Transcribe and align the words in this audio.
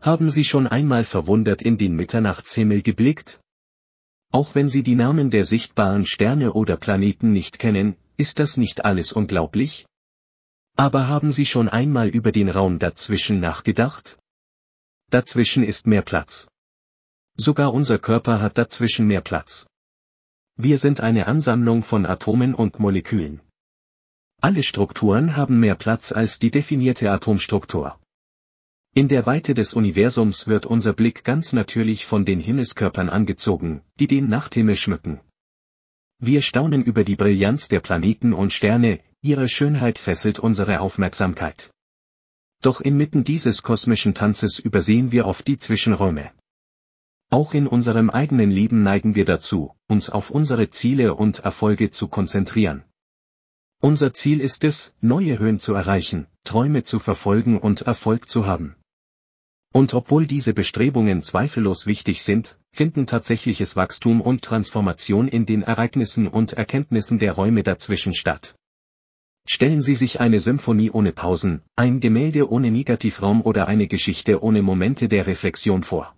Haben 0.00 0.30
Sie 0.30 0.44
schon 0.44 0.66
einmal 0.66 1.04
verwundert 1.04 1.60
in 1.60 1.76
den 1.76 1.94
Mitternachtshimmel 1.94 2.80
geblickt? 2.80 3.40
Auch 4.32 4.54
wenn 4.54 4.70
Sie 4.70 4.82
die 4.82 4.94
Namen 4.94 5.30
der 5.30 5.44
sichtbaren 5.44 6.06
Sterne 6.06 6.54
oder 6.54 6.78
Planeten 6.78 7.32
nicht 7.32 7.58
kennen, 7.58 7.96
ist 8.16 8.38
das 8.38 8.56
nicht 8.56 8.84
alles 8.86 9.12
unglaublich? 9.12 9.86
Aber 10.76 11.08
haben 11.08 11.32
Sie 11.32 11.44
schon 11.44 11.68
einmal 11.68 12.08
über 12.08 12.32
den 12.32 12.48
Raum 12.48 12.78
dazwischen 12.78 13.40
nachgedacht? 13.40 14.18
Dazwischen 15.10 15.64
ist 15.64 15.86
mehr 15.86 16.02
Platz. 16.02 16.48
Sogar 17.36 17.74
unser 17.74 17.98
Körper 17.98 18.40
hat 18.40 18.56
dazwischen 18.56 19.06
mehr 19.06 19.20
Platz. 19.20 19.66
Wir 20.56 20.78
sind 20.78 21.00
eine 21.00 21.26
Ansammlung 21.26 21.82
von 21.82 22.06
Atomen 22.06 22.54
und 22.54 22.78
Molekülen. 22.78 23.40
Alle 24.40 24.62
Strukturen 24.62 25.36
haben 25.36 25.60
mehr 25.60 25.74
Platz 25.74 26.12
als 26.12 26.38
die 26.38 26.50
definierte 26.50 27.10
Atomstruktur. 27.10 27.98
In 28.92 29.06
der 29.06 29.24
Weite 29.24 29.54
des 29.54 29.74
Universums 29.74 30.48
wird 30.48 30.66
unser 30.66 30.92
Blick 30.92 31.22
ganz 31.22 31.52
natürlich 31.52 32.06
von 32.06 32.24
den 32.24 32.40
Himmelskörpern 32.40 33.08
angezogen, 33.08 33.82
die 34.00 34.08
den 34.08 34.28
Nachthimmel 34.28 34.74
schmücken. 34.74 35.20
Wir 36.18 36.42
staunen 36.42 36.82
über 36.82 37.04
die 37.04 37.14
Brillanz 37.14 37.68
der 37.68 37.78
Planeten 37.78 38.32
und 38.32 38.52
Sterne, 38.52 38.98
ihre 39.22 39.48
Schönheit 39.48 40.00
fesselt 40.00 40.40
unsere 40.40 40.80
Aufmerksamkeit. 40.80 41.70
Doch 42.62 42.80
inmitten 42.80 43.22
dieses 43.22 43.62
kosmischen 43.62 44.12
Tanzes 44.12 44.58
übersehen 44.58 45.12
wir 45.12 45.24
oft 45.24 45.46
die 45.46 45.56
Zwischenräume. 45.56 46.32
Auch 47.30 47.54
in 47.54 47.68
unserem 47.68 48.10
eigenen 48.10 48.50
Leben 48.50 48.82
neigen 48.82 49.14
wir 49.14 49.24
dazu, 49.24 49.72
uns 49.86 50.10
auf 50.10 50.32
unsere 50.32 50.68
Ziele 50.70 51.14
und 51.14 51.38
Erfolge 51.38 51.92
zu 51.92 52.08
konzentrieren. 52.08 52.82
Unser 53.78 54.12
Ziel 54.12 54.40
ist 54.40 54.64
es, 54.64 54.96
neue 55.00 55.38
Höhen 55.38 55.60
zu 55.60 55.74
erreichen, 55.74 56.26
Träume 56.42 56.82
zu 56.82 56.98
verfolgen 56.98 57.60
und 57.60 57.82
Erfolg 57.82 58.28
zu 58.28 58.46
haben. 58.46 58.74
Und 59.72 59.94
obwohl 59.94 60.26
diese 60.26 60.52
Bestrebungen 60.52 61.22
zweifellos 61.22 61.86
wichtig 61.86 62.22
sind, 62.22 62.58
finden 62.72 63.06
tatsächliches 63.06 63.76
Wachstum 63.76 64.20
und 64.20 64.42
Transformation 64.42 65.28
in 65.28 65.46
den 65.46 65.62
Ereignissen 65.62 66.26
und 66.26 66.54
Erkenntnissen 66.54 67.20
der 67.20 67.32
Räume 67.32 67.62
dazwischen 67.62 68.14
statt. 68.14 68.56
Stellen 69.46 69.80
Sie 69.80 69.94
sich 69.94 70.20
eine 70.20 70.40
Symphonie 70.40 70.90
ohne 70.90 71.12
Pausen, 71.12 71.62
ein 71.76 72.00
Gemälde 72.00 72.50
ohne 72.50 72.70
Negativraum 72.70 73.42
oder 73.42 73.68
eine 73.68 73.86
Geschichte 73.86 74.42
ohne 74.42 74.62
Momente 74.62 75.08
der 75.08 75.26
Reflexion 75.26 75.84
vor. 75.84 76.16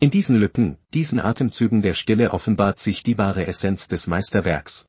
In 0.00 0.10
diesen 0.10 0.36
Lücken, 0.36 0.78
diesen 0.94 1.20
Atemzügen 1.20 1.82
der 1.82 1.94
Stille 1.94 2.32
offenbart 2.32 2.78
sich 2.80 3.02
die 3.02 3.18
wahre 3.18 3.46
Essenz 3.46 3.88
des 3.88 4.06
Meisterwerks. 4.08 4.86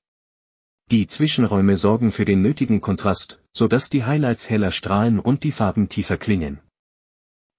Die 0.91 1.05
Zwischenräume 1.05 1.77
sorgen 1.77 2.11
für 2.11 2.25
den 2.25 2.41
nötigen 2.41 2.81
Kontrast, 2.81 3.41
so 3.51 3.67
dass 3.67 3.89
die 3.89 4.05
Highlights 4.05 4.49
heller 4.49 4.71
strahlen 4.71 5.19
und 5.19 5.43
die 5.43 5.51
Farben 5.51 5.87
tiefer 5.87 6.17
klingen. 6.17 6.59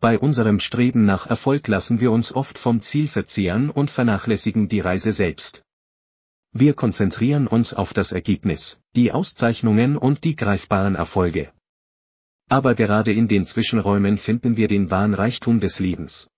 Bei 0.01 0.19
unserem 0.19 0.61
Streben 0.61 1.05
nach 1.05 1.27
Erfolg 1.27 1.69
lassen 1.69 2.01
wir 2.01 2.11
uns 2.11 2.35
oft 2.35 2.59
vom 2.59 2.81
Ziel 2.81 3.07
verzehren 3.07 3.69
und 3.69 3.91
vernachlässigen 3.91 4.67
die 4.67 4.81
Reise 4.81 5.13
selbst. 5.13 5.63
Wir 6.53 6.73
konzentrieren 6.73 7.47
uns 7.47 7.75
auf 7.75 7.93
das 7.93 8.11
Ergebnis, 8.11 8.81
die 8.97 9.13
Auszeichnungen 9.13 9.99
und 9.99 10.25
die 10.25 10.37
greifbaren 10.37 10.95
Erfolge. 10.95 11.53
Aber 12.49 12.75
gerade 12.75 13.13
in 13.13 13.29
den 13.29 13.45
Zwischenräumen 13.45 14.17
finden 14.17 14.57
wir 14.57 14.69
den 14.69 14.91
wahren 14.91 15.13
Reichtum 15.13 15.61
des 15.61 15.81
Lebens. 15.81 16.31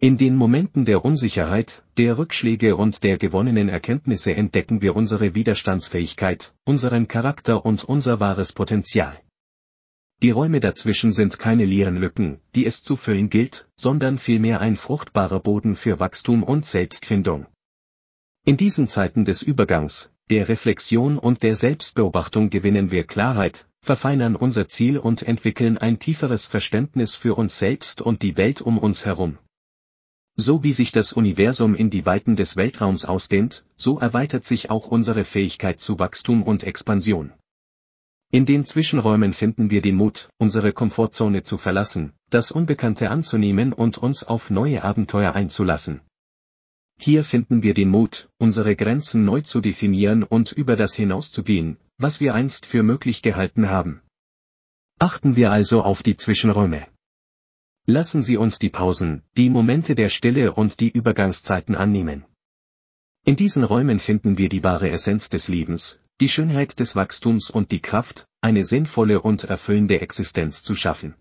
In 0.00 0.18
den 0.18 0.34
Momenten 0.34 0.84
der 0.84 1.04
Unsicherheit, 1.04 1.84
der 1.96 2.18
Rückschläge 2.18 2.74
und 2.74 3.04
der 3.04 3.16
gewonnenen 3.16 3.68
Erkenntnisse 3.68 4.34
entdecken 4.34 4.82
wir 4.82 4.96
unsere 4.96 5.36
Widerstandsfähigkeit, 5.36 6.52
unseren 6.64 7.06
Charakter 7.06 7.64
und 7.64 7.84
unser 7.84 8.18
wahres 8.18 8.52
Potenzial. 8.52 9.16
Die 10.22 10.30
Räume 10.30 10.60
dazwischen 10.60 11.12
sind 11.12 11.40
keine 11.40 11.64
leeren 11.64 11.96
Lücken, 11.96 12.40
die 12.54 12.64
es 12.64 12.84
zu 12.84 12.96
füllen 12.96 13.28
gilt, 13.28 13.68
sondern 13.74 14.18
vielmehr 14.18 14.60
ein 14.60 14.76
fruchtbarer 14.76 15.40
Boden 15.40 15.74
für 15.74 15.98
Wachstum 15.98 16.44
und 16.44 16.64
Selbstfindung. 16.64 17.46
In 18.44 18.56
diesen 18.56 18.86
Zeiten 18.86 19.24
des 19.24 19.42
Übergangs, 19.42 20.12
der 20.30 20.48
Reflexion 20.48 21.18
und 21.18 21.42
der 21.42 21.56
Selbstbeobachtung 21.56 22.50
gewinnen 22.50 22.92
wir 22.92 23.02
Klarheit, 23.02 23.66
verfeinern 23.80 24.36
unser 24.36 24.68
Ziel 24.68 24.96
und 24.96 25.22
entwickeln 25.22 25.76
ein 25.76 25.98
tieferes 25.98 26.46
Verständnis 26.46 27.16
für 27.16 27.34
uns 27.34 27.58
selbst 27.58 28.00
und 28.00 28.22
die 28.22 28.36
Welt 28.36 28.60
um 28.60 28.78
uns 28.78 29.04
herum. 29.04 29.38
So 30.36 30.62
wie 30.62 30.72
sich 30.72 30.92
das 30.92 31.12
Universum 31.12 31.74
in 31.74 31.90
die 31.90 32.06
Weiten 32.06 32.36
des 32.36 32.54
Weltraums 32.54 33.04
ausdehnt, 33.04 33.64
so 33.74 33.98
erweitert 33.98 34.44
sich 34.44 34.70
auch 34.70 34.86
unsere 34.86 35.24
Fähigkeit 35.24 35.80
zu 35.80 35.98
Wachstum 35.98 36.44
und 36.44 36.62
Expansion. 36.62 37.32
In 38.34 38.46
den 38.46 38.64
Zwischenräumen 38.64 39.34
finden 39.34 39.68
wir 39.68 39.82
den 39.82 39.94
Mut, 39.94 40.30
unsere 40.38 40.72
Komfortzone 40.72 41.42
zu 41.42 41.58
verlassen, 41.58 42.14
das 42.30 42.50
Unbekannte 42.50 43.10
anzunehmen 43.10 43.74
und 43.74 43.98
uns 43.98 44.24
auf 44.24 44.48
neue 44.48 44.82
Abenteuer 44.82 45.34
einzulassen. 45.34 46.00
Hier 46.96 47.24
finden 47.24 47.62
wir 47.62 47.74
den 47.74 47.90
Mut, 47.90 48.30
unsere 48.38 48.74
Grenzen 48.74 49.26
neu 49.26 49.42
zu 49.42 49.60
definieren 49.60 50.22
und 50.22 50.50
über 50.50 50.76
das 50.76 50.94
hinauszugehen, 50.94 51.76
was 51.98 52.20
wir 52.20 52.32
einst 52.32 52.64
für 52.64 52.82
möglich 52.82 53.20
gehalten 53.20 53.68
haben. 53.68 54.00
Achten 54.98 55.36
wir 55.36 55.52
also 55.52 55.82
auf 55.82 56.02
die 56.02 56.16
Zwischenräume. 56.16 56.86
Lassen 57.84 58.22
Sie 58.22 58.38
uns 58.38 58.58
die 58.58 58.70
Pausen, 58.70 59.24
die 59.36 59.50
Momente 59.50 59.94
der 59.94 60.08
Stille 60.08 60.54
und 60.54 60.80
die 60.80 60.90
Übergangszeiten 60.90 61.74
annehmen. 61.74 62.24
In 63.24 63.36
diesen 63.36 63.62
Räumen 63.62 64.00
finden 64.00 64.36
wir 64.36 64.48
die 64.48 64.64
wahre 64.64 64.90
Essenz 64.90 65.28
des 65.28 65.46
Lebens, 65.46 66.00
die 66.20 66.28
Schönheit 66.28 66.80
des 66.80 66.96
Wachstums 66.96 67.50
und 67.50 67.70
die 67.70 67.78
Kraft, 67.78 68.26
eine 68.40 68.64
sinnvolle 68.64 69.22
und 69.22 69.44
erfüllende 69.44 70.00
Existenz 70.00 70.64
zu 70.64 70.74
schaffen. 70.74 71.14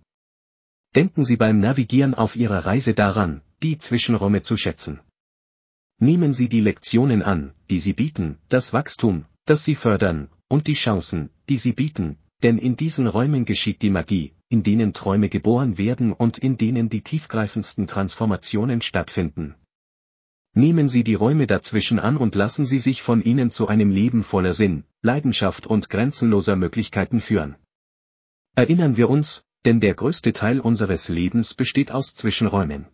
Denken 0.95 1.23
Sie 1.25 1.37
beim 1.37 1.59
Navigieren 1.59 2.15
auf 2.15 2.35
Ihrer 2.35 2.65
Reise 2.65 2.95
daran, 2.95 3.41
die 3.61 3.77
Zwischenräume 3.77 4.41
zu 4.41 4.57
schätzen. 4.57 4.99
Nehmen 5.99 6.33
Sie 6.33 6.49
die 6.49 6.61
Lektionen 6.61 7.21
an, 7.21 7.53
die 7.69 7.79
Sie 7.79 7.93
bieten, 7.93 8.39
das 8.49 8.73
Wachstum, 8.73 9.25
das 9.45 9.63
Sie 9.63 9.75
fördern, 9.75 10.29
und 10.47 10.65
die 10.65 10.73
Chancen, 10.73 11.29
die 11.49 11.57
Sie 11.57 11.73
bieten, 11.73 12.17
denn 12.41 12.57
in 12.57 12.75
diesen 12.75 13.05
Räumen 13.05 13.45
geschieht 13.45 13.83
die 13.83 13.91
Magie, 13.91 14.33
in 14.49 14.63
denen 14.63 14.93
Träume 14.93 15.29
geboren 15.29 15.77
werden 15.77 16.13
und 16.13 16.39
in 16.39 16.57
denen 16.57 16.89
die 16.89 17.03
tiefgreifendsten 17.03 17.85
Transformationen 17.85 18.81
stattfinden. 18.81 19.53
Nehmen 20.53 20.89
Sie 20.89 21.03
die 21.05 21.13
Räume 21.13 21.47
dazwischen 21.47 21.97
an 21.99 22.17
und 22.17 22.35
lassen 22.35 22.65
Sie 22.65 22.79
sich 22.79 23.01
von 23.01 23.21
ihnen 23.21 23.51
zu 23.51 23.67
einem 23.67 23.89
Leben 23.89 24.23
voller 24.23 24.53
Sinn, 24.53 24.83
Leidenschaft 25.01 25.65
und 25.65 25.89
grenzenloser 25.89 26.57
Möglichkeiten 26.57 27.21
führen. 27.21 27.55
Erinnern 28.53 28.97
wir 28.97 29.09
uns, 29.09 29.45
denn 29.63 29.79
der 29.79 29.93
größte 29.93 30.33
Teil 30.33 30.59
unseres 30.59 31.07
Lebens 31.07 31.53
besteht 31.53 31.91
aus 31.91 32.15
Zwischenräumen. 32.15 32.87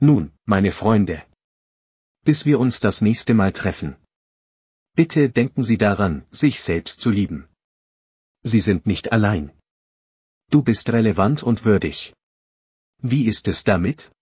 Nun, 0.00 0.32
meine 0.46 0.72
Freunde. 0.72 1.22
Bis 2.24 2.46
wir 2.46 2.58
uns 2.58 2.80
das 2.80 3.02
nächste 3.02 3.34
Mal 3.34 3.52
treffen. 3.52 3.96
Bitte 4.94 5.28
denken 5.28 5.64
Sie 5.64 5.76
daran, 5.76 6.24
sich 6.30 6.60
selbst 6.60 7.00
zu 7.00 7.10
lieben. 7.10 7.46
Sie 8.42 8.60
sind 8.60 8.86
nicht 8.86 9.12
allein. 9.12 9.52
Du 10.50 10.62
bist 10.62 10.88
relevant 10.90 11.42
und 11.42 11.64
würdig. 11.64 12.14
Wie 12.98 13.26
ist 13.26 13.48
es 13.48 13.64
damit? 13.64 14.12